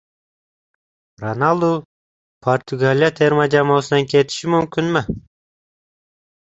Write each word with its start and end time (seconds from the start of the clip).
Ronaldu 1.23 1.69
Portugaliya 2.47 3.13
terma 3.23 3.45
jamoasidan 3.59 4.09
ketishi 4.11 4.45
mumkinmi? 4.57 5.01